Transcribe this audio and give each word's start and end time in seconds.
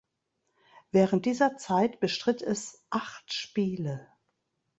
Während 0.89 1.27
dieser 1.27 1.57
Zeit 1.57 1.99
bestritt 1.99 2.41
es 2.41 2.83
acht 2.89 3.31
Spiele. 3.31 4.07